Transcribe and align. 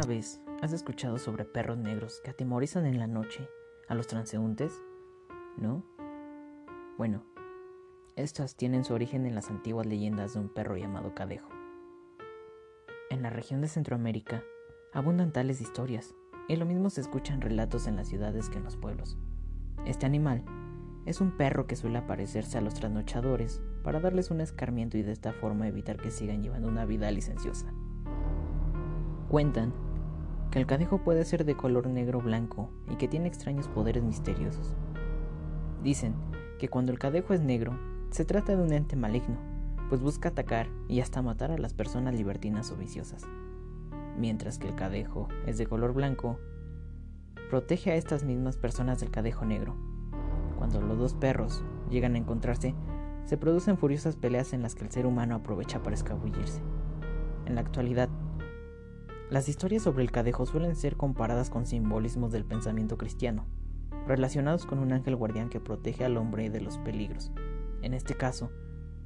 ¿Alguna 0.00 0.16
vez 0.16 0.40
has 0.62 0.72
escuchado 0.72 1.18
sobre 1.18 1.44
perros 1.44 1.76
negros 1.76 2.22
que 2.24 2.30
atemorizan 2.30 2.86
en 2.86 2.98
la 2.98 3.06
noche 3.06 3.46
a 3.86 3.94
los 3.94 4.06
transeúntes? 4.06 4.80
¿No? 5.58 5.84
Bueno, 6.96 7.22
estas 8.16 8.56
tienen 8.56 8.82
su 8.82 8.94
origen 8.94 9.26
en 9.26 9.34
las 9.34 9.50
antiguas 9.50 9.84
leyendas 9.84 10.32
de 10.32 10.40
un 10.40 10.48
perro 10.48 10.78
llamado 10.78 11.14
Cadejo. 11.14 11.50
En 13.10 13.20
la 13.20 13.28
región 13.28 13.60
de 13.60 13.68
Centroamérica 13.68 14.42
abundan 14.94 15.34
tales 15.34 15.60
historias, 15.60 16.14
y 16.48 16.56
lo 16.56 16.64
mismo 16.64 16.88
se 16.88 17.02
escuchan 17.02 17.42
relatos 17.42 17.86
en 17.86 17.96
las 17.96 18.08
ciudades 18.08 18.48
que 18.48 18.56
en 18.56 18.64
los 18.64 18.78
pueblos. 18.78 19.18
Este 19.84 20.06
animal 20.06 20.42
es 21.04 21.20
un 21.20 21.36
perro 21.36 21.66
que 21.66 21.76
suele 21.76 21.98
aparecerse 21.98 22.56
a 22.56 22.62
los 22.62 22.72
trasnochadores 22.72 23.60
para 23.84 24.00
darles 24.00 24.30
un 24.30 24.40
escarmiento 24.40 24.96
y 24.96 25.02
de 25.02 25.12
esta 25.12 25.34
forma 25.34 25.68
evitar 25.68 25.98
que 25.98 26.10
sigan 26.10 26.42
llevando 26.42 26.68
una 26.68 26.86
vida 26.86 27.10
licenciosa. 27.10 27.70
Cuentan 29.28 29.89
que 30.50 30.58
el 30.58 30.66
cadejo 30.66 30.98
puede 30.98 31.24
ser 31.24 31.44
de 31.44 31.56
color 31.56 31.86
negro 31.88 32.20
blanco 32.20 32.70
y 32.90 32.96
que 32.96 33.08
tiene 33.08 33.28
extraños 33.28 33.68
poderes 33.68 34.02
misteriosos. 34.02 34.76
Dicen 35.82 36.14
que 36.58 36.68
cuando 36.68 36.92
el 36.92 36.98
cadejo 36.98 37.32
es 37.34 37.40
negro, 37.40 37.78
se 38.10 38.24
trata 38.24 38.56
de 38.56 38.62
un 38.62 38.72
ente 38.72 38.96
maligno, 38.96 39.38
pues 39.88 40.00
busca 40.00 40.30
atacar 40.30 40.68
y 40.88 41.00
hasta 41.00 41.22
matar 41.22 41.52
a 41.52 41.58
las 41.58 41.72
personas 41.72 42.14
libertinas 42.14 42.70
o 42.72 42.76
viciosas. 42.76 43.26
Mientras 44.18 44.58
que 44.58 44.68
el 44.68 44.74
cadejo 44.74 45.28
es 45.46 45.56
de 45.56 45.66
color 45.66 45.94
blanco, 45.94 46.38
protege 47.48 47.92
a 47.92 47.96
estas 47.96 48.24
mismas 48.24 48.56
personas 48.56 49.00
del 49.00 49.10
cadejo 49.10 49.44
negro. 49.44 49.76
Cuando 50.58 50.80
los 50.80 50.98
dos 50.98 51.14
perros 51.14 51.64
llegan 51.90 52.14
a 52.14 52.18
encontrarse, 52.18 52.74
se 53.24 53.36
producen 53.36 53.78
furiosas 53.78 54.16
peleas 54.16 54.52
en 54.52 54.62
las 54.62 54.74
que 54.74 54.84
el 54.84 54.90
ser 54.90 55.06
humano 55.06 55.36
aprovecha 55.36 55.82
para 55.82 55.94
escabullirse. 55.94 56.60
En 57.46 57.54
la 57.54 57.60
actualidad, 57.60 58.08
las 59.30 59.48
historias 59.48 59.84
sobre 59.84 60.02
el 60.02 60.10
cadejo 60.10 60.44
suelen 60.44 60.74
ser 60.74 60.96
comparadas 60.96 61.50
con 61.50 61.64
simbolismos 61.64 62.32
del 62.32 62.44
pensamiento 62.44 62.98
cristiano, 62.98 63.46
relacionados 64.08 64.66
con 64.66 64.80
un 64.80 64.92
ángel 64.92 65.14
guardián 65.14 65.48
que 65.48 65.60
protege 65.60 66.04
al 66.04 66.16
hombre 66.16 66.50
de 66.50 66.60
los 66.60 66.78
peligros. 66.78 67.30
En 67.82 67.94
este 67.94 68.16
caso, 68.16 68.50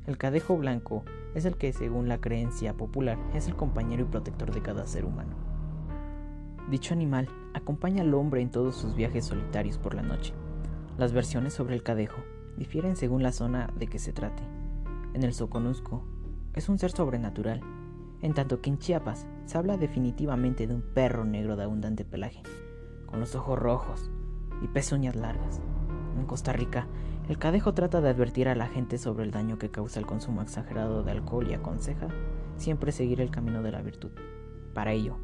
el 0.07 0.17
cadejo 0.17 0.57
blanco 0.57 1.05
es 1.35 1.45
el 1.45 1.59
que, 1.59 1.75
según 1.75 2.09
la 2.09 2.23
creencia 2.23 2.73
popular, 2.73 3.19
es 3.35 3.49
el 3.49 3.55
compañero 3.55 4.05
y 4.05 4.07
protector 4.07 4.55
de 4.55 4.63
cada 4.63 4.87
ser 4.87 5.05
humano. 5.05 5.37
Dicho 6.71 6.95
animal 6.95 7.29
acompaña 7.53 8.01
al 8.03 8.15
hombre 8.15 8.41
en 8.41 8.51
todos 8.51 8.77
sus 8.77 8.95
viajes 8.95 9.27
solitarios 9.27 9.77
por 9.77 9.95
la 9.95 10.03
noche. 10.03 10.33
Las 10.97 11.13
versiones 11.13 11.53
sobre 11.53 11.75
el 11.75 11.83
cadejo 11.83 12.23
difieren 12.57 12.97
según 12.97 13.23
la 13.23 13.33
zona 13.33 13.71
de 13.79 13.89
que 13.89 13.99
se 13.99 14.15
trate. 14.15 14.43
En 15.13 15.23
el 15.23 15.35
Soconusco 15.35 16.03
es 16.55 16.71
un 16.71 16.79
ser 16.79 16.93
sobrenatural 16.93 17.61
en 18.25 18.33
tanto 18.33 18.63
que 18.63 18.71
en 18.71 18.79
Chiapas 18.79 19.27
se 19.45 19.59
habla 19.59 19.77
definitivamente 19.77 20.67
de 20.67 20.75
un 20.75 20.81
perro 20.81 21.27
negro 21.27 21.57
de 21.57 21.65
abundante 21.65 22.07
pelaje, 22.07 22.43
con 23.05 23.21
los 23.21 23.35
ojos 23.35 23.59
rojos 23.59 24.11
y 24.63 24.69
pezuñas 24.69 25.15
largas. 25.15 25.61
En 26.17 26.25
Costa 26.25 26.55
Rica, 26.55 26.89
el 27.29 27.37
cadejo 27.39 27.75
trata 27.75 28.01
de 28.01 28.09
advertir 28.09 28.49
a 28.49 28.55
la 28.55 28.67
gente 28.67 28.97
sobre 28.97 29.25
el 29.25 29.31
daño 29.31 29.59
que 29.59 29.71
causa 29.71 30.01
el 30.01 30.07
consumo 30.07 30.41
exagerado 30.41 31.03
de 31.03 31.11
alcohol 31.11 31.51
y 31.51 31.53
aconseja 31.53 32.09
siempre 32.57 32.93
seguir 32.93 33.21
el 33.21 33.31
camino 33.31 33.63
de 33.63 33.73
la 33.73 33.83
virtud. 33.83 34.13
Para 34.73 34.93
ello, 34.93 35.19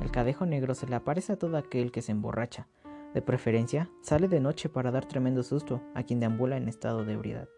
el 0.00 0.10
cadejo 0.10 0.46
negro 0.46 0.74
se 0.74 0.86
le 0.86 0.96
aparece 0.96 1.34
a 1.34 1.38
todo 1.38 1.58
aquel 1.58 1.92
que 1.92 2.00
se 2.00 2.12
emborracha. 2.12 2.68
De 3.12 3.20
preferencia, 3.20 3.90
sale 4.00 4.28
de 4.28 4.40
noche 4.40 4.70
para 4.70 4.90
dar 4.90 5.04
tremendo 5.04 5.42
susto 5.42 5.82
a 5.94 6.04
quien 6.04 6.20
deambula 6.20 6.56
en 6.56 6.68
estado 6.68 7.04
de 7.04 7.12
ebriedad. 7.12 7.50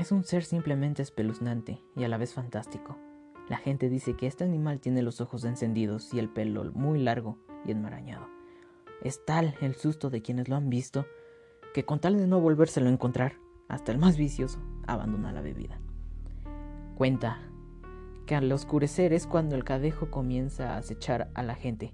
Es 0.00 0.10
un 0.10 0.24
ser 0.24 0.42
simplemente 0.42 1.00
espeluznante 1.00 1.80
y 1.94 2.02
a 2.02 2.08
la 2.08 2.18
vez 2.18 2.34
fantástico. 2.34 2.98
La 3.50 3.56
gente 3.56 3.88
dice 3.88 4.14
que 4.14 4.28
este 4.28 4.44
animal 4.44 4.78
tiene 4.78 5.02
los 5.02 5.20
ojos 5.20 5.44
encendidos 5.44 6.14
y 6.14 6.20
el 6.20 6.28
pelo 6.28 6.70
muy 6.72 7.00
largo 7.00 7.36
y 7.66 7.72
enmarañado. 7.72 8.28
Es 9.02 9.24
tal 9.24 9.56
el 9.60 9.74
susto 9.74 10.08
de 10.08 10.22
quienes 10.22 10.48
lo 10.48 10.54
han 10.54 10.70
visto 10.70 11.04
que 11.74 11.84
con 11.84 11.98
tal 11.98 12.16
de 12.16 12.28
no 12.28 12.40
volvérselo 12.40 12.86
a 12.86 12.92
encontrar, 12.92 13.34
hasta 13.68 13.90
el 13.90 13.98
más 13.98 14.16
vicioso 14.16 14.60
abandona 14.86 15.32
la 15.32 15.40
bebida. 15.40 15.80
Cuenta 16.94 17.40
que 18.24 18.36
al 18.36 18.52
oscurecer 18.52 19.12
es 19.12 19.26
cuando 19.26 19.56
el 19.56 19.64
cadejo 19.64 20.12
comienza 20.12 20.74
a 20.74 20.76
acechar 20.76 21.28
a 21.34 21.42
la 21.42 21.56
gente, 21.56 21.92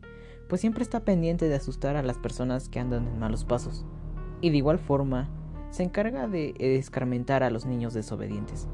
pues 0.51 0.61
siempre 0.61 0.83
está 0.83 1.07
pendiente 1.07 1.49
de 1.49 1.55
asustar 1.55 1.97
a 1.97 2.03
las 2.03 2.19
personas 2.19 2.69
que 2.69 2.81
andan 2.81 3.09
en 3.09 3.19
malos 3.19 3.47
pasos, 3.47 3.87
y 4.43 4.51
de 4.51 4.59
igual 4.59 4.79
forma 4.79 5.31
se 5.71 5.85
encarga 5.85 6.29
de 6.29 6.55
escarmentar 6.59 7.43
a 7.43 7.51
los 7.51 7.65
niños 7.65 7.95
desobedientes. 7.95 8.69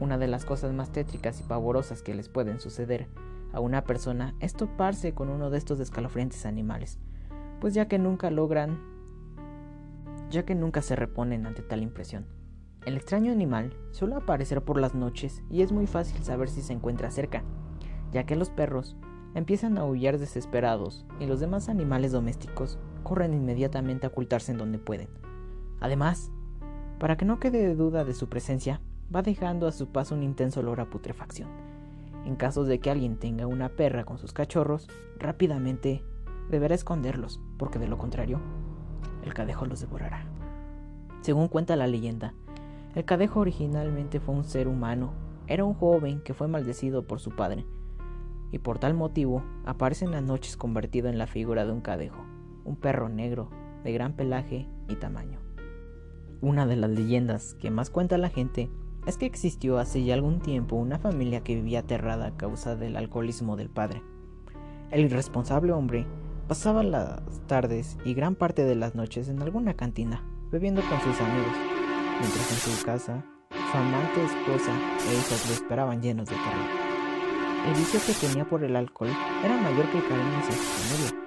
Una 0.00 0.18
de 0.18 0.28
las 0.28 0.44
cosas 0.44 0.72
más 0.72 0.92
tétricas 0.92 1.40
y 1.40 1.42
pavorosas 1.42 2.02
que 2.02 2.14
les 2.14 2.28
pueden 2.28 2.60
suceder 2.60 3.08
a 3.52 3.60
una 3.60 3.84
persona 3.84 4.34
es 4.40 4.54
toparse 4.54 5.12
con 5.14 5.28
uno 5.28 5.50
de 5.50 5.58
estos 5.58 5.80
escalofriantes 5.80 6.46
animales, 6.46 6.98
pues 7.60 7.74
ya 7.74 7.88
que 7.88 7.98
nunca 7.98 8.30
logran, 8.30 8.78
ya 10.30 10.44
que 10.44 10.54
nunca 10.54 10.82
se 10.82 10.96
reponen 10.96 11.46
ante 11.46 11.62
tal 11.62 11.82
impresión. 11.82 12.26
El 12.86 12.96
extraño 12.96 13.32
animal 13.32 13.74
suele 13.90 14.14
aparecer 14.14 14.62
por 14.62 14.80
las 14.80 14.94
noches 14.94 15.42
y 15.50 15.62
es 15.62 15.72
muy 15.72 15.86
fácil 15.86 16.22
saber 16.22 16.48
si 16.48 16.62
se 16.62 16.72
encuentra 16.72 17.10
cerca, 17.10 17.42
ya 18.12 18.24
que 18.24 18.36
los 18.36 18.50
perros 18.50 18.96
empiezan 19.34 19.78
a 19.78 19.82
aullar 19.82 20.18
desesperados 20.18 21.04
y 21.18 21.26
los 21.26 21.40
demás 21.40 21.68
animales 21.68 22.12
domésticos 22.12 22.78
corren 23.02 23.34
inmediatamente 23.34 24.06
a 24.06 24.10
ocultarse 24.10 24.52
en 24.52 24.58
donde 24.58 24.78
pueden. 24.78 25.08
Además, 25.80 26.30
para 26.98 27.16
que 27.16 27.24
no 27.24 27.38
quede 27.38 27.74
duda 27.74 28.04
de 28.04 28.14
su 28.14 28.28
presencia, 28.28 28.80
va 29.14 29.22
dejando 29.22 29.66
a 29.66 29.72
su 29.72 29.88
paso 29.88 30.14
un 30.14 30.22
intenso 30.22 30.60
olor 30.60 30.80
a 30.80 30.90
putrefacción. 30.90 31.48
En 32.24 32.36
caso 32.36 32.64
de 32.64 32.78
que 32.78 32.90
alguien 32.90 33.16
tenga 33.16 33.46
una 33.46 33.70
perra 33.70 34.04
con 34.04 34.18
sus 34.18 34.32
cachorros, 34.32 34.88
rápidamente 35.18 36.04
deberá 36.50 36.74
esconderlos, 36.74 37.40
porque 37.58 37.78
de 37.78 37.88
lo 37.88 37.98
contrario, 37.98 38.40
el 39.24 39.34
cadejo 39.34 39.66
los 39.66 39.80
devorará. 39.80 40.26
Según 41.22 41.48
cuenta 41.48 41.76
la 41.76 41.86
leyenda, 41.86 42.34
el 42.94 43.04
cadejo 43.04 43.40
originalmente 43.40 44.20
fue 44.20 44.34
un 44.34 44.44
ser 44.44 44.68
humano, 44.68 45.12
era 45.46 45.64
un 45.64 45.74
joven 45.74 46.20
que 46.20 46.34
fue 46.34 46.48
maldecido 46.48 47.06
por 47.06 47.20
su 47.20 47.30
padre, 47.30 47.64
y 48.50 48.58
por 48.58 48.78
tal 48.78 48.94
motivo 48.94 49.42
aparece 49.64 50.04
en 50.04 50.12
las 50.12 50.22
noches 50.22 50.56
convertido 50.56 51.08
en 51.08 51.18
la 51.18 51.26
figura 51.26 51.64
de 51.64 51.72
un 51.72 51.80
cadejo, 51.80 52.24
un 52.64 52.76
perro 52.76 53.08
negro, 53.08 53.50
de 53.84 53.92
gran 53.92 54.14
pelaje 54.14 54.68
y 54.88 54.96
tamaño. 54.96 55.38
Una 56.40 56.66
de 56.66 56.76
las 56.76 56.90
leyendas 56.90 57.54
que 57.54 57.70
más 57.70 57.90
cuenta 57.90 58.18
la 58.18 58.28
gente 58.28 58.70
es 59.08 59.16
que 59.16 59.24
existió 59.24 59.78
hace 59.78 60.04
ya 60.04 60.12
algún 60.12 60.40
tiempo 60.40 60.76
una 60.76 60.98
familia 60.98 61.42
que 61.42 61.54
vivía 61.54 61.80
aterrada 61.80 62.26
a 62.26 62.36
causa 62.36 62.76
del 62.76 62.94
alcoholismo 62.94 63.56
del 63.56 63.70
padre. 63.70 64.02
El 64.90 65.00
irresponsable 65.00 65.72
hombre 65.72 66.06
pasaba 66.46 66.82
las 66.82 67.22
tardes 67.46 67.96
y 68.04 68.12
gran 68.12 68.34
parte 68.34 68.64
de 68.64 68.74
las 68.74 68.94
noches 68.94 69.30
en 69.30 69.40
alguna 69.40 69.72
cantina, 69.72 70.22
bebiendo 70.50 70.82
con 70.82 71.00
sus 71.00 71.18
amigos, 71.22 71.56
mientras 72.20 72.52
en 72.52 72.76
su 72.76 72.84
casa 72.84 73.24
su 73.50 73.78
amante, 73.78 74.24
esposa 74.24 74.72
e 75.08 75.14
hijos 75.14 75.46
lo 75.48 75.54
esperaban 75.54 76.02
llenos 76.02 76.28
de 76.28 76.36
terror. 76.36 77.66
El 77.66 77.74
vicio 77.74 78.00
que 78.06 78.26
tenía 78.26 78.46
por 78.46 78.62
el 78.62 78.76
alcohol 78.76 79.10
era 79.42 79.56
mayor 79.56 79.90
que 79.90 79.98
el 79.98 80.06
cariño 80.06 80.38
hacia 80.38 80.52
su 80.52 80.62
familia, 80.62 81.20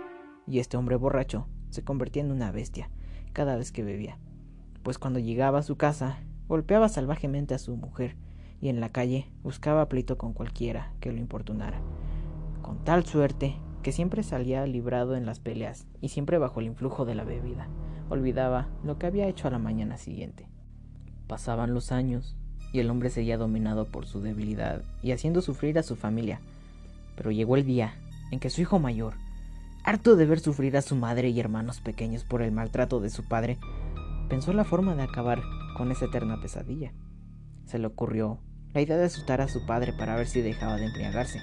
y 0.45 0.59
este 0.59 0.77
hombre 0.77 0.97
borracho 0.97 1.47
se 1.71 1.83
convertía 1.83 2.21
en 2.21 2.31
una 2.31 2.51
bestia 2.51 2.91
cada 3.33 3.55
vez 3.55 3.71
que 3.71 3.83
bebía, 3.83 4.19
pues 4.83 4.99
cuando 4.99 5.17
llegaba 5.17 5.59
a 5.59 5.63
su 5.63 5.77
casa 5.77 6.19
Golpeaba 6.51 6.89
salvajemente 6.89 7.53
a 7.53 7.59
su 7.59 7.77
mujer 7.77 8.17
y 8.59 8.67
en 8.67 8.81
la 8.81 8.89
calle 8.89 9.25
buscaba 9.41 9.87
pleito 9.87 10.17
con 10.17 10.33
cualquiera 10.33 10.91
que 10.99 11.09
lo 11.13 11.17
importunara. 11.17 11.79
Con 12.61 12.83
tal 12.83 13.05
suerte 13.05 13.55
que 13.83 13.93
siempre 13.93 14.21
salía 14.21 14.67
librado 14.67 15.15
en 15.15 15.25
las 15.25 15.39
peleas 15.39 15.87
y 16.01 16.09
siempre 16.09 16.39
bajo 16.39 16.59
el 16.59 16.65
influjo 16.65 17.05
de 17.05 17.15
la 17.15 17.23
bebida. 17.23 17.69
Olvidaba 18.09 18.67
lo 18.83 18.97
que 18.97 19.07
había 19.07 19.29
hecho 19.29 19.47
a 19.47 19.51
la 19.51 19.59
mañana 19.59 19.95
siguiente. 19.97 20.49
Pasaban 21.25 21.73
los 21.73 21.93
años 21.93 22.35
y 22.73 22.79
el 22.79 22.89
hombre 22.89 23.11
seguía 23.11 23.37
dominado 23.37 23.85
por 23.85 24.05
su 24.05 24.19
debilidad 24.19 24.81
y 25.01 25.13
haciendo 25.13 25.41
sufrir 25.41 25.79
a 25.79 25.83
su 25.83 25.95
familia. 25.95 26.41
Pero 27.15 27.31
llegó 27.31 27.55
el 27.55 27.65
día 27.65 27.93
en 28.29 28.41
que 28.41 28.49
su 28.49 28.59
hijo 28.59 28.77
mayor, 28.77 29.13
harto 29.85 30.17
de 30.17 30.25
ver 30.25 30.41
sufrir 30.41 30.75
a 30.75 30.81
su 30.81 30.97
madre 30.97 31.29
y 31.29 31.39
hermanos 31.39 31.79
pequeños 31.79 32.25
por 32.25 32.41
el 32.41 32.51
maltrato 32.51 32.99
de 32.99 33.09
su 33.09 33.23
padre, 33.23 33.57
pensó 34.27 34.51
la 34.51 34.65
forma 34.65 34.95
de 34.95 35.03
acabar 35.03 35.41
con 35.75 35.91
esa 35.91 36.05
eterna 36.05 36.39
pesadilla. 36.41 36.93
Se 37.65 37.79
le 37.79 37.87
ocurrió 37.87 38.39
la 38.73 38.81
idea 38.81 38.97
de 38.97 39.05
asustar 39.05 39.41
a 39.41 39.47
su 39.47 39.65
padre 39.65 39.93
para 39.93 40.15
ver 40.15 40.27
si 40.27 40.41
dejaba 40.41 40.77
de 40.77 40.85
embriagarse. 40.85 41.39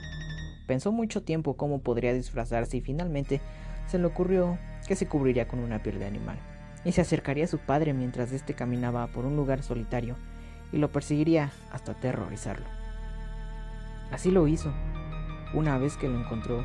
Pensó 0.67 0.93
mucho 0.93 1.23
tiempo 1.23 1.57
cómo 1.57 1.81
podría 1.81 2.13
disfrazarse 2.13 2.77
y 2.77 2.81
finalmente 2.81 3.41
se 3.87 3.99
le 3.99 4.07
ocurrió 4.07 4.59
que 4.87 4.97
se 4.97 5.07
cubriría 5.07 5.49
con 5.49 5.61
una 5.61 5.83
piel 5.83 5.99
de 5.99 6.07
animal 6.07 6.39
y 6.85 6.93
se 6.93 7.01
acercaría 7.01 7.45
a 7.45 7.49
su 7.49 7.59
padre 7.59 7.93
mientras 7.93 8.33
éste 8.33 8.55
caminaba 8.55 9.07
por 9.09 9.25
un 9.25 9.37
lugar 9.37 9.63
solitario 9.63 10.17
y 10.73 10.79
lo 10.79 10.93
perseguiría 10.93 11.51
hasta 11.73 11.93
aterrorizarlo. 11.93 12.67
Así 14.11 14.31
lo 14.31 14.47
hizo. 14.49 14.73
Una 15.55 15.79
vez 15.79 15.97
que 15.97 16.09
lo 16.09 16.19
encontró, 16.19 16.65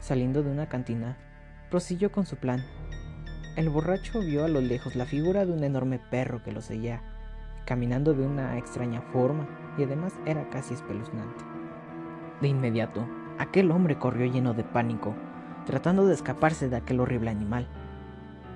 saliendo 0.00 0.42
de 0.42 0.50
una 0.50 0.68
cantina, 0.68 1.16
prosiguió 1.70 2.10
con 2.12 2.26
su 2.26 2.36
plan 2.36 2.64
el 3.56 3.70
borracho 3.70 4.20
vio 4.20 4.44
a 4.44 4.48
lo 4.48 4.60
lejos 4.60 4.96
la 4.96 5.06
figura 5.06 5.46
de 5.46 5.52
un 5.52 5.64
enorme 5.64 5.98
perro 5.98 6.42
que 6.42 6.52
lo 6.52 6.60
seguía, 6.60 7.00
caminando 7.64 8.12
de 8.12 8.26
una 8.26 8.58
extraña 8.58 9.00
forma 9.00 9.46
y 9.78 9.82
además 9.82 10.12
era 10.26 10.50
casi 10.50 10.74
espeluznante. 10.74 11.42
De 12.42 12.48
inmediato, 12.48 13.06
aquel 13.38 13.70
hombre 13.70 13.98
corrió 13.98 14.30
lleno 14.30 14.52
de 14.52 14.62
pánico, 14.62 15.14
tratando 15.64 16.06
de 16.06 16.12
escaparse 16.12 16.68
de 16.68 16.76
aquel 16.76 17.00
horrible 17.00 17.30
animal. 17.30 17.66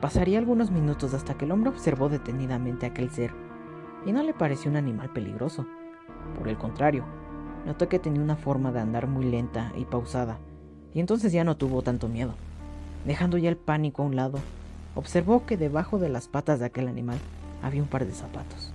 Pasaría 0.02 0.38
algunos 0.38 0.70
minutos 0.70 1.14
hasta 1.14 1.32
que 1.34 1.46
el 1.46 1.52
hombre 1.52 1.70
observó 1.70 2.10
detenidamente 2.10 2.84
a 2.84 2.90
aquel 2.90 3.10
ser 3.10 3.32
y 4.04 4.12
no 4.12 4.22
le 4.22 4.34
pareció 4.34 4.70
un 4.70 4.76
animal 4.76 5.10
peligroso. 5.10 5.66
Por 6.38 6.48
el 6.48 6.58
contrario, 6.58 7.04
notó 7.64 7.88
que 7.88 7.98
tenía 7.98 8.22
una 8.22 8.36
forma 8.36 8.70
de 8.70 8.80
andar 8.80 9.06
muy 9.06 9.24
lenta 9.24 9.72
y 9.76 9.86
pausada, 9.86 10.38
y 10.92 11.00
entonces 11.00 11.32
ya 11.32 11.42
no 11.42 11.56
tuvo 11.56 11.80
tanto 11.80 12.06
miedo. 12.08 12.34
Dejando 13.06 13.38
ya 13.38 13.48
el 13.48 13.56
pánico 13.56 14.02
a 14.02 14.06
un 14.06 14.16
lado, 14.16 14.38
observó 14.94 15.46
que 15.46 15.56
debajo 15.56 15.98
de 15.98 16.08
las 16.08 16.28
patas 16.28 16.60
de 16.60 16.66
aquel 16.66 16.88
animal 16.88 17.18
había 17.62 17.82
un 17.82 17.88
par 17.88 18.06
de 18.06 18.12
zapatos. 18.12 18.72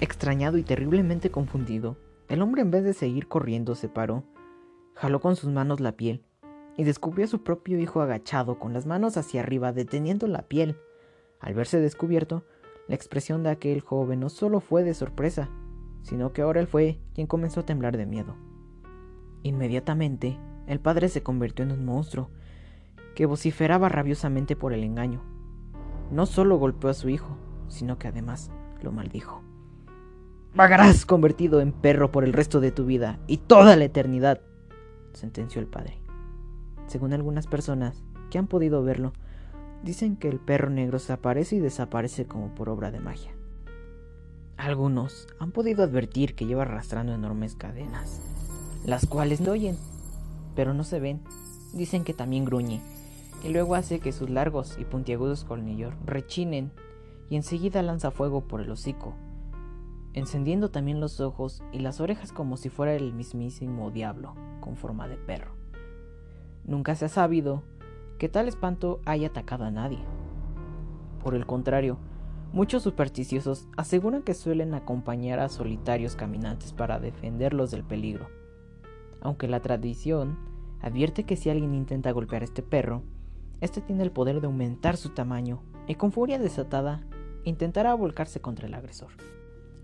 Extrañado 0.00 0.58
y 0.58 0.62
terriblemente 0.62 1.30
confundido, 1.30 1.96
el 2.28 2.42
hombre 2.42 2.62
en 2.62 2.70
vez 2.70 2.84
de 2.84 2.94
seguir 2.94 3.28
corriendo 3.28 3.74
se 3.74 3.88
paró, 3.88 4.24
jaló 4.94 5.20
con 5.20 5.36
sus 5.36 5.50
manos 5.50 5.80
la 5.80 5.92
piel 5.92 6.22
y 6.76 6.84
descubrió 6.84 7.24
a 7.24 7.28
su 7.28 7.42
propio 7.42 7.78
hijo 7.78 8.00
agachado 8.00 8.58
con 8.58 8.72
las 8.72 8.86
manos 8.86 9.16
hacia 9.16 9.40
arriba 9.40 9.72
deteniendo 9.72 10.26
la 10.26 10.42
piel. 10.42 10.76
Al 11.40 11.54
verse 11.54 11.80
descubierto, 11.80 12.44
la 12.88 12.94
expresión 12.94 13.42
de 13.42 13.50
aquel 13.50 13.80
joven 13.80 14.20
no 14.20 14.28
solo 14.28 14.60
fue 14.60 14.82
de 14.82 14.94
sorpresa, 14.94 15.48
sino 16.02 16.32
que 16.32 16.42
ahora 16.42 16.60
él 16.60 16.66
fue 16.66 16.98
quien 17.14 17.26
comenzó 17.26 17.60
a 17.60 17.66
temblar 17.66 17.96
de 17.96 18.06
miedo. 18.06 18.36
Inmediatamente, 19.42 20.38
el 20.66 20.80
padre 20.80 21.08
se 21.08 21.22
convirtió 21.22 21.64
en 21.64 21.72
un 21.72 21.84
monstruo 21.84 22.30
que 23.14 23.26
vociferaba 23.26 23.88
rabiosamente 23.88 24.56
por 24.56 24.72
el 24.72 24.84
engaño. 24.84 25.22
No 26.10 26.26
solo 26.26 26.56
golpeó 26.56 26.90
a 26.90 26.94
su 26.94 27.08
hijo, 27.08 27.36
sino 27.68 27.98
que 27.98 28.08
además 28.08 28.50
lo 28.82 28.92
maldijo. 28.92 29.42
Vagarás 30.54 31.04
convertido 31.06 31.60
en 31.60 31.72
perro 31.72 32.12
por 32.12 32.22
el 32.24 32.32
resto 32.32 32.60
de 32.60 32.70
tu 32.70 32.86
vida 32.86 33.18
y 33.26 33.38
toda 33.38 33.74
la 33.76 33.84
eternidad, 33.84 34.40
sentenció 35.12 35.60
el 35.60 35.66
padre. 35.66 36.00
Según 36.86 37.12
algunas 37.12 37.46
personas 37.46 38.04
que 38.30 38.38
han 38.38 38.46
podido 38.46 38.84
verlo, 38.84 39.12
dicen 39.82 40.16
que 40.16 40.28
el 40.28 40.38
perro 40.38 40.70
negro 40.70 40.98
se 40.98 41.12
aparece 41.12 41.56
y 41.56 41.60
desaparece 41.60 42.26
como 42.26 42.54
por 42.54 42.68
obra 42.68 42.90
de 42.90 43.00
magia. 43.00 43.32
Algunos 44.56 45.26
han 45.40 45.50
podido 45.50 45.82
advertir 45.82 46.36
que 46.36 46.46
lleva 46.46 46.62
arrastrando 46.62 47.12
enormes 47.12 47.56
cadenas, 47.56 48.20
las 48.84 49.06
cuales 49.06 49.40
no 49.40 49.52
oyen, 49.52 49.76
pero 50.54 50.74
no 50.74 50.84
se 50.84 51.00
ven. 51.00 51.20
Dicen 51.72 52.04
que 52.04 52.14
también 52.14 52.44
gruñe, 52.44 52.80
y 53.44 53.50
luego 53.50 53.74
hace 53.74 54.00
que 54.00 54.10
sus 54.10 54.30
largos 54.30 54.78
y 54.78 54.86
puntiagudos 54.86 55.44
colmillos 55.44 55.92
rechinen 56.06 56.72
y 57.28 57.36
enseguida 57.36 57.82
lanza 57.82 58.10
fuego 58.10 58.48
por 58.48 58.62
el 58.62 58.70
hocico, 58.70 59.14
encendiendo 60.14 60.70
también 60.70 60.98
los 60.98 61.20
ojos 61.20 61.62
y 61.70 61.80
las 61.80 62.00
orejas 62.00 62.32
como 62.32 62.56
si 62.56 62.70
fuera 62.70 62.94
el 62.94 63.12
mismísimo 63.12 63.90
diablo, 63.90 64.34
con 64.60 64.76
forma 64.76 65.08
de 65.08 65.18
perro. 65.18 65.52
Nunca 66.64 66.94
se 66.94 67.04
ha 67.04 67.08
sabido 67.08 67.62
que 68.18 68.30
tal 68.30 68.48
espanto 68.48 69.00
haya 69.04 69.28
atacado 69.28 69.64
a 69.64 69.70
nadie. 69.70 69.98
Por 71.22 71.34
el 71.34 71.44
contrario, 71.44 71.98
muchos 72.52 72.82
supersticiosos 72.82 73.68
aseguran 73.76 74.22
que 74.22 74.32
suelen 74.32 74.72
acompañar 74.72 75.40
a 75.40 75.50
solitarios 75.50 76.16
caminantes 76.16 76.72
para 76.72 76.98
defenderlos 76.98 77.70
del 77.70 77.84
peligro. 77.84 78.26
Aunque 79.20 79.48
la 79.48 79.60
tradición 79.60 80.38
advierte 80.80 81.24
que 81.24 81.36
si 81.36 81.50
alguien 81.50 81.74
intenta 81.74 82.10
golpear 82.12 82.42
a 82.42 82.46
este 82.46 82.62
perro, 82.62 83.02
este 83.60 83.80
tiene 83.80 84.02
el 84.02 84.10
poder 84.10 84.40
de 84.40 84.46
aumentar 84.46 84.96
su 84.96 85.10
tamaño 85.10 85.62
y 85.86 85.94
con 85.94 86.12
furia 86.12 86.38
desatada 86.38 87.04
intentará 87.44 87.94
volcarse 87.94 88.40
contra 88.40 88.66
el 88.66 88.74
agresor. 88.74 89.12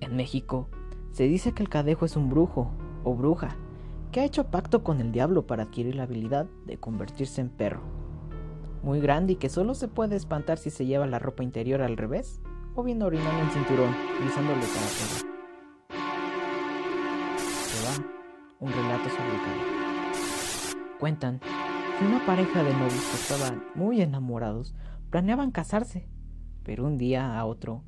En 0.00 0.16
México, 0.16 0.68
se 1.12 1.24
dice 1.24 1.52
que 1.52 1.62
el 1.62 1.68
cadejo 1.68 2.04
es 2.04 2.16
un 2.16 2.30
brujo 2.30 2.70
o 3.04 3.14
bruja 3.14 3.56
que 4.12 4.20
ha 4.20 4.24
hecho 4.24 4.50
pacto 4.50 4.82
con 4.82 5.00
el 5.00 5.12
diablo 5.12 5.46
para 5.46 5.64
adquirir 5.64 5.94
la 5.94 6.04
habilidad 6.04 6.46
de 6.66 6.78
convertirse 6.78 7.40
en 7.40 7.48
perro. 7.48 7.82
Muy 8.82 9.00
grande 9.00 9.34
y 9.34 9.36
que 9.36 9.48
solo 9.48 9.74
se 9.74 9.88
puede 9.88 10.16
espantar 10.16 10.58
si 10.58 10.70
se 10.70 10.86
lleva 10.86 11.06
la 11.06 11.18
ropa 11.18 11.42
interior 11.42 11.82
al 11.82 11.96
revés 11.96 12.40
o 12.74 12.82
bien 12.82 13.02
orinando 13.02 13.42
el 13.42 13.50
cinturón 13.50 13.94
y 14.22 14.26
usándole 14.26 14.60
para 14.60 14.86
todo. 14.98 15.30
Se 17.48 17.86
va 17.86 18.06
un 18.58 18.72
relato 18.72 19.08
sobre 19.10 19.34
el 19.34 19.40
cadejo. 19.42 20.98
Cuentan 20.98 21.40
una 22.02 22.24
pareja 22.24 22.62
de 22.62 22.72
novios 22.72 23.04
que 23.04 23.16
estaban 23.16 23.62
muy 23.74 24.00
enamorados 24.00 24.74
planeaban 25.10 25.50
casarse, 25.50 26.08
pero 26.62 26.86
un 26.86 26.96
día 26.96 27.38
a 27.38 27.44
otro 27.44 27.82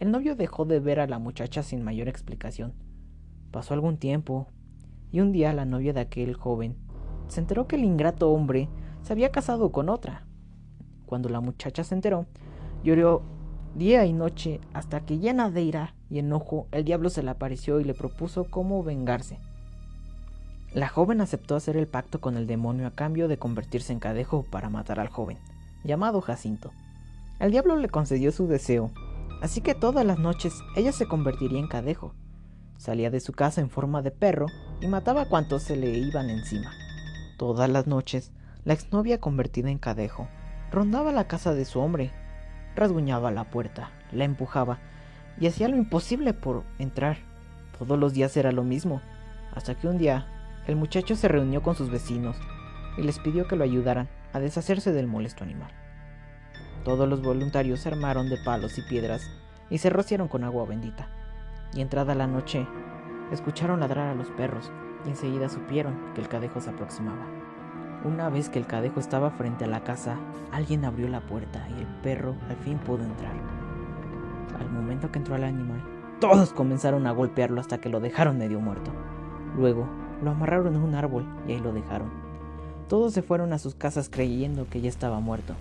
el 0.00 0.10
novio 0.10 0.36
dejó 0.36 0.64
de 0.64 0.80
ver 0.80 1.00
a 1.00 1.06
la 1.06 1.18
muchacha 1.18 1.62
sin 1.62 1.82
mayor 1.82 2.08
explicación. 2.08 2.72
Pasó 3.50 3.74
algún 3.74 3.98
tiempo, 3.98 4.46
y 5.10 5.20
un 5.20 5.32
día 5.32 5.52
la 5.52 5.64
novia 5.64 5.92
de 5.92 6.00
aquel 6.00 6.34
joven 6.34 6.76
se 7.26 7.40
enteró 7.40 7.66
que 7.66 7.76
el 7.76 7.84
ingrato 7.84 8.30
hombre 8.30 8.68
se 9.02 9.12
había 9.12 9.32
casado 9.32 9.70
con 9.72 9.88
otra. 9.88 10.26
Cuando 11.04 11.28
la 11.28 11.40
muchacha 11.40 11.84
se 11.84 11.94
enteró, 11.94 12.26
lloró 12.84 13.22
día 13.74 14.06
y 14.06 14.12
noche 14.12 14.60
hasta 14.72 15.00
que 15.00 15.18
llena 15.18 15.50
de 15.50 15.62
ira 15.62 15.94
y 16.08 16.20
enojo 16.20 16.68
el 16.70 16.84
diablo 16.84 17.10
se 17.10 17.22
le 17.22 17.30
apareció 17.30 17.80
y 17.80 17.84
le 17.84 17.94
propuso 17.94 18.44
cómo 18.44 18.82
vengarse. 18.82 19.40
La 20.74 20.88
joven 20.88 21.20
aceptó 21.22 21.56
hacer 21.56 21.76
el 21.76 21.86
pacto 21.86 22.20
con 22.20 22.36
el 22.36 22.46
demonio 22.46 22.86
a 22.86 22.90
cambio 22.90 23.26
de 23.26 23.38
convertirse 23.38 23.92
en 23.92 24.00
cadejo 24.00 24.42
para 24.42 24.68
matar 24.68 25.00
al 25.00 25.08
joven, 25.08 25.38
llamado 25.82 26.20
Jacinto. 26.20 26.72
El 27.40 27.52
diablo 27.52 27.76
le 27.76 27.88
concedió 27.88 28.32
su 28.32 28.46
deseo, 28.46 28.90
así 29.40 29.62
que 29.62 29.74
todas 29.74 30.04
las 30.04 30.18
noches 30.18 30.52
ella 30.76 30.92
se 30.92 31.06
convertiría 31.06 31.58
en 31.58 31.68
cadejo. 31.68 32.14
Salía 32.76 33.10
de 33.10 33.20
su 33.20 33.32
casa 33.32 33.60
en 33.62 33.70
forma 33.70 34.02
de 34.02 34.10
perro 34.10 34.46
y 34.80 34.88
mataba 34.88 35.22
a 35.22 35.28
cuantos 35.28 35.62
se 35.62 35.76
le 35.76 35.90
iban 35.90 36.28
encima. 36.28 36.70
Todas 37.38 37.70
las 37.70 37.86
noches, 37.86 38.30
la 38.64 38.74
exnovia 38.74 39.20
convertida 39.20 39.70
en 39.70 39.78
cadejo 39.78 40.28
rondaba 40.70 41.12
la 41.12 41.26
casa 41.26 41.54
de 41.54 41.64
su 41.64 41.80
hombre, 41.80 42.12
rasguñaba 42.76 43.30
la 43.30 43.44
puerta, 43.44 43.90
la 44.12 44.24
empujaba 44.24 44.78
y 45.40 45.46
hacía 45.46 45.68
lo 45.68 45.76
imposible 45.76 46.34
por 46.34 46.64
entrar. 46.78 47.16
Todos 47.78 47.98
los 47.98 48.12
días 48.12 48.36
era 48.36 48.52
lo 48.52 48.64
mismo, 48.64 49.00
hasta 49.54 49.74
que 49.74 49.88
un 49.88 49.98
día 49.98 50.26
el 50.68 50.76
muchacho 50.76 51.16
se 51.16 51.28
reunió 51.28 51.62
con 51.62 51.74
sus 51.74 51.90
vecinos 51.90 52.36
y 52.98 53.02
les 53.02 53.18
pidió 53.18 53.48
que 53.48 53.56
lo 53.56 53.64
ayudaran 53.64 54.06
a 54.34 54.38
deshacerse 54.38 54.92
del 54.92 55.06
molesto 55.06 55.42
animal. 55.42 55.70
Todos 56.84 57.08
los 57.08 57.22
voluntarios 57.22 57.80
se 57.80 57.88
armaron 57.88 58.28
de 58.28 58.36
palos 58.44 58.76
y 58.76 58.82
piedras 58.82 59.30
y 59.70 59.78
se 59.78 59.88
rociaron 59.88 60.28
con 60.28 60.44
agua 60.44 60.66
bendita. 60.66 61.08
Y 61.72 61.80
entrada 61.80 62.14
la 62.14 62.26
noche, 62.26 62.66
escucharon 63.32 63.80
ladrar 63.80 64.08
a 64.08 64.14
los 64.14 64.28
perros 64.32 64.70
y 65.06 65.08
enseguida 65.08 65.48
supieron 65.48 66.12
que 66.14 66.20
el 66.20 66.28
cadejo 66.28 66.60
se 66.60 66.68
aproximaba. 66.68 67.26
Una 68.04 68.28
vez 68.28 68.50
que 68.50 68.58
el 68.58 68.66
cadejo 68.66 69.00
estaba 69.00 69.30
frente 69.30 69.64
a 69.64 69.68
la 69.68 69.84
casa, 69.84 70.18
alguien 70.52 70.84
abrió 70.84 71.08
la 71.08 71.22
puerta 71.22 71.66
y 71.70 71.80
el 71.80 71.86
perro 72.02 72.34
al 72.50 72.56
fin 72.56 72.76
pudo 72.78 73.04
entrar. 73.04 73.32
Al 74.60 74.70
momento 74.70 75.10
que 75.10 75.18
entró 75.18 75.34
el 75.34 75.44
animal, 75.44 75.82
todos 76.20 76.52
comenzaron 76.52 77.06
a 77.06 77.12
golpearlo 77.12 77.58
hasta 77.58 77.78
que 77.78 77.88
lo 77.88 78.00
dejaron 78.00 78.36
medio 78.36 78.60
muerto. 78.60 78.92
Luego, 79.56 79.88
lo 80.22 80.30
amarraron 80.30 80.74
en 80.74 80.82
un 80.82 80.94
árbol 80.94 81.26
y 81.46 81.52
ahí 81.52 81.60
lo 81.60 81.72
dejaron. 81.72 82.10
Todos 82.88 83.12
se 83.12 83.22
fueron 83.22 83.52
a 83.52 83.58
sus 83.58 83.74
casas 83.74 84.08
creyendo 84.08 84.68
que 84.68 84.80
ya 84.80 84.88
estaba 84.88 85.20
muerto. 85.20 85.54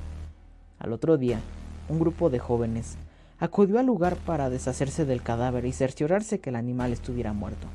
Al 0.79 0.93
otro 0.93 1.17
día, 1.17 1.41
un 1.89 1.99
grupo 1.99 2.29
de 2.29 2.39
jóvenes 2.39 2.97
acudió 3.39 3.79
al 3.79 3.85
lugar 3.85 4.15
para 4.15 4.49
deshacerse 4.49 5.05
del 5.05 5.21
cadáver 5.21 5.65
y 5.65 5.73
cerciorarse 5.73 6.39
que 6.39 6.49
el 6.49 6.55
animal 6.55 6.93
estuviera 6.93 7.33
muerto. 7.33 7.67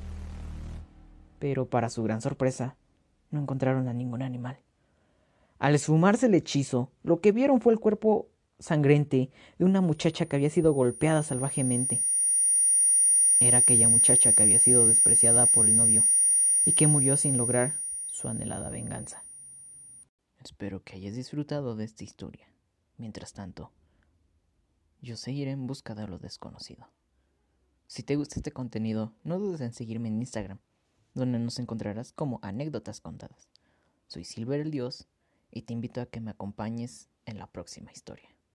Pero 1.38 1.66
para 1.66 1.90
su 1.90 2.02
gran 2.02 2.20
sorpresa, 2.20 2.76
no 3.30 3.40
encontraron 3.40 3.88
a 3.88 3.92
ningún 3.92 4.22
animal. 4.22 4.58
Al 5.58 5.74
esfumarse 5.74 6.26
el 6.26 6.34
hechizo, 6.34 6.90
lo 7.02 7.20
que 7.20 7.32
vieron 7.32 7.60
fue 7.60 7.72
el 7.72 7.78
cuerpo 7.78 8.28
sangrente 8.58 9.30
de 9.58 9.64
una 9.64 9.80
muchacha 9.80 10.26
que 10.26 10.36
había 10.36 10.50
sido 10.50 10.72
golpeada 10.72 11.22
salvajemente. 11.22 12.00
Era 13.40 13.58
aquella 13.58 13.88
muchacha 13.88 14.32
que 14.32 14.42
había 14.42 14.58
sido 14.58 14.86
despreciada 14.88 15.46
por 15.46 15.66
el 15.68 15.76
novio 15.76 16.04
y 16.64 16.72
que 16.72 16.86
murió 16.86 17.16
sin 17.16 17.36
lograr 17.36 17.74
su 18.06 18.28
anhelada 18.28 18.70
venganza. 18.70 19.24
Espero 20.38 20.82
que 20.82 20.96
hayas 20.96 21.14
disfrutado 21.14 21.76
de 21.76 21.84
esta 21.84 22.04
historia. 22.04 22.48
Mientras 22.96 23.32
tanto, 23.32 23.72
yo 25.00 25.16
seguiré 25.16 25.50
en 25.52 25.66
busca 25.66 25.94
de 25.94 26.06
lo 26.06 26.18
desconocido. 26.18 26.88
Si 27.86 28.02
te 28.02 28.16
gusta 28.16 28.36
este 28.36 28.52
contenido, 28.52 29.12
no 29.24 29.38
dudes 29.38 29.60
en 29.60 29.72
seguirme 29.72 30.08
en 30.08 30.20
Instagram, 30.20 30.58
donde 31.14 31.38
nos 31.38 31.58
encontrarás 31.58 32.12
como 32.12 32.38
anécdotas 32.42 33.00
contadas. 33.00 33.48
Soy 34.06 34.24
Silver 34.24 34.60
el 34.60 34.70
Dios 34.70 35.08
y 35.50 35.62
te 35.62 35.72
invito 35.72 36.00
a 36.00 36.06
que 36.06 36.20
me 36.20 36.30
acompañes 36.30 37.08
en 37.26 37.38
la 37.38 37.46
próxima 37.46 37.92
historia. 37.92 38.31